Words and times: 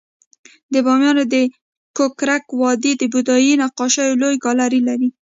د 0.73 0.75
بامیانو 0.85 1.23
د 1.33 1.35
ککرک 1.97 2.45
وادی 2.61 2.93
د 2.97 3.03
بودایي 3.13 3.53
نقاشیو 3.63 4.19
لوی 4.21 4.35
ګالري 4.45 4.81
لري 4.89 5.09